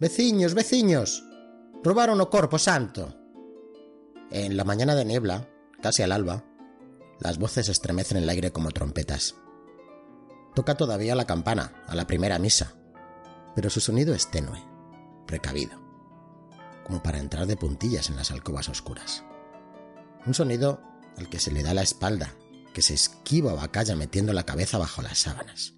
[0.00, 1.22] Veciños, veciños,
[1.84, 3.14] robaron o corpo santo.
[4.30, 5.46] En la mañana de niebla,
[5.82, 6.42] casi al alba,
[7.18, 9.34] las voces estremecen el aire como trompetas.
[10.54, 12.72] Toca todavía la campana, a la primera misa,
[13.54, 14.64] pero su sonido es tenue,
[15.26, 15.78] precavido,
[16.86, 19.22] como para entrar de puntillas en las alcobas oscuras.
[20.24, 20.80] Un sonido
[21.18, 22.34] al que se le da la espalda,
[22.72, 25.74] que se esquiva o acalla metiendo la cabeza bajo las sábanas.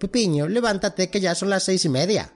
[0.00, 2.32] Pepiño, levántate que ya son las seis y media.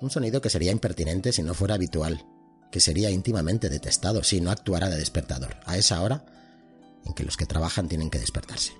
[0.00, 2.26] Un sonido que sería impertinente si no fuera habitual,
[2.70, 6.26] que sería íntimamente detestado si no actuara de despertador, a esa hora
[7.04, 8.72] en que los que trabajan tienen que despertarse.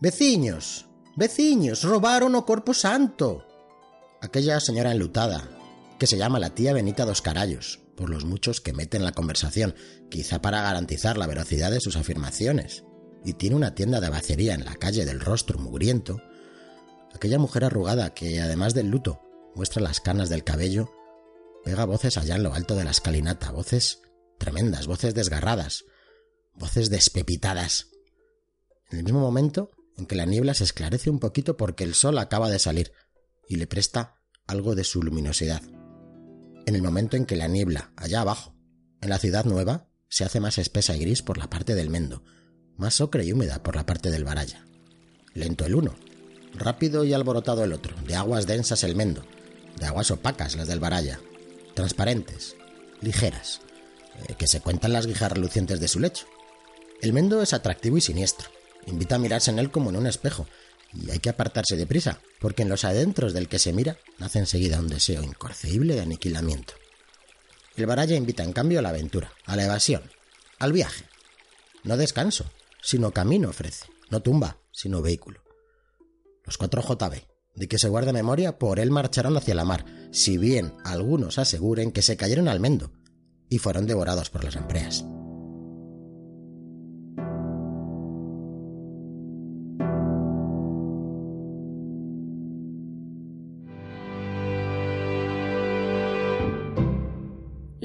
[0.00, 3.46] Veciños, veciños, robaron o corpo santo.
[4.20, 5.48] Aquella señora enlutada,
[5.98, 9.74] que se llama la tía Benita dos Carallos, por los muchos que meten la conversación,
[10.10, 12.84] quizá para garantizar la veracidad de sus afirmaciones,
[13.24, 16.20] y tiene una tienda de bacería en la calle del rostro mugriento,
[17.14, 19.20] aquella mujer arrugada que, además del luto,
[19.54, 20.90] muestra las canas del cabello,
[21.64, 24.02] pega voces allá en lo alto de la escalinata, voces
[24.38, 25.84] tremendas, voces desgarradas,
[26.54, 27.88] voces despepitadas.
[28.90, 32.18] En el mismo momento en que la niebla se esclarece un poquito porque el sol
[32.18, 32.92] acaba de salir
[33.48, 35.62] y le presta algo de su luminosidad.
[36.66, 38.54] En el momento en que la niebla, allá abajo,
[39.00, 42.22] en la ciudad nueva, se hace más espesa y gris por la parte del Mendo,
[42.76, 44.64] más ocre y húmeda por la parte del Baraya.
[45.34, 45.94] Lento el uno,
[46.54, 49.24] rápido y alborotado el otro, de aguas densas el Mendo,
[49.82, 51.18] de aguas opacas las del Baraya,
[51.74, 52.54] transparentes,
[53.00, 53.60] ligeras,
[54.28, 56.26] eh, que se cuentan las guijas relucientes de su lecho.
[57.00, 58.48] El Mendo es atractivo y siniestro,
[58.86, 60.46] invita a mirarse en él como en un espejo,
[60.92, 64.38] y hay que apartarse de prisa, porque en los adentros del que se mira nace
[64.38, 66.74] enseguida un deseo inconcebible de aniquilamiento.
[67.74, 70.02] El Baraya invita en cambio a la aventura, a la evasión,
[70.60, 71.06] al viaje.
[71.82, 72.44] No descanso,
[72.80, 75.42] sino camino ofrece, no tumba, sino vehículo.
[76.44, 80.38] Los cuatro JB, de que se guarda memoria, por él marcharon hacia la mar, si
[80.38, 82.92] bien algunos aseguren que se cayeron al mendo
[83.48, 85.04] y fueron devorados por las lampreas.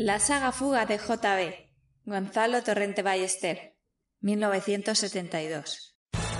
[0.08, 1.54] La saga Fuga de JB.
[2.06, 3.76] Gonzalo Torrente Ballester.
[4.22, 5.97] 1972.